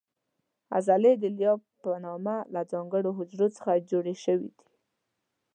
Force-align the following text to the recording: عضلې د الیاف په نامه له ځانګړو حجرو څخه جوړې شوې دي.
عضلې 0.75 1.13
د 1.17 1.23
الیاف 1.31 1.61
په 1.81 1.91
نامه 2.05 2.37
له 2.53 2.61
ځانګړو 2.71 3.09
حجرو 3.17 3.47
څخه 3.55 3.71
جوړې 3.89 4.15
شوې 4.23 4.49
دي. 4.57 4.69